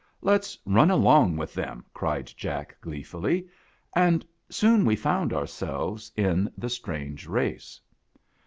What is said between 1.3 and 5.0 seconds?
with them.' cried Jack gleefully; and soon we